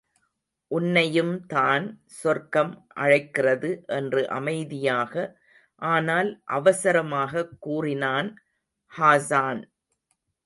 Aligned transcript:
உன்னையும்தான் 0.71 1.97
சொர்க்கம் 2.05 2.87
அழைக்கிறது 2.93 3.83
என்று 3.87 4.29
அமைதியாக 4.29 5.39
ஆனால் 5.75 6.41
அவசரமாகக் 6.51 7.49
கூறினான் 7.59 8.29
ஹாஸான். 8.97 9.63